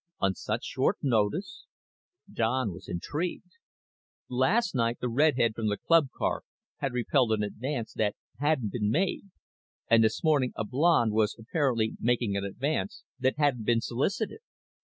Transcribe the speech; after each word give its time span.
"On 0.19 0.33
such 0.33 0.63
short 0.65 0.97
notice?" 1.03 1.67
Don 2.33 2.73
was 2.73 2.89
intrigued. 2.89 3.51
Last 4.29 4.73
night 4.73 4.97
the 4.99 5.07
redhead 5.07 5.53
from 5.53 5.67
the 5.67 5.77
club 5.77 6.07
car 6.17 6.41
had 6.77 6.91
repelled 6.91 7.33
an 7.33 7.43
advance 7.43 7.93
that 7.93 8.15
hadn't 8.39 8.71
been 8.71 8.89
made, 8.89 9.29
and 9.91 10.03
this 10.03 10.23
morning 10.23 10.53
a 10.55 10.65
blonde 10.65 11.11
was 11.11 11.35
apparently 11.37 11.97
making 11.99 12.35
an 12.35 12.43
advance 12.43 13.03
that 13.19 13.37
hadn't 13.37 13.65
been 13.65 13.79
solicited. 13.81 14.39